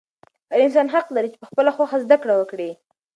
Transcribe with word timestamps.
هر 0.51 0.59
انسان 0.65 0.87
حق 0.95 1.07
لري 1.15 1.29
چې 1.31 1.37
په 1.41 1.47
خپله 1.49 1.71
خوښه 1.75 1.97
زده 2.05 2.17
کړه 2.23 2.35
وکړي. 2.37 2.71